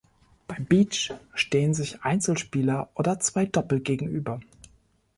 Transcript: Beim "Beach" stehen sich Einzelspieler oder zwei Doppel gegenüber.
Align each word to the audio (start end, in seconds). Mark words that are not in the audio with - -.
Beim 0.47 0.65
"Beach" 0.65 1.13
stehen 1.35 1.75
sich 1.75 2.01
Einzelspieler 2.03 2.89
oder 2.95 3.19
zwei 3.19 3.45
Doppel 3.45 3.81
gegenüber. 3.81 4.39